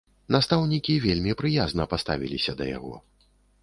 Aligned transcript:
Настаўнікі 0.35 0.95
вельмі 1.05 1.37
прыязна 1.43 1.89
паставіліся 1.95 2.51
да 2.61 2.75
яго. 2.77 2.95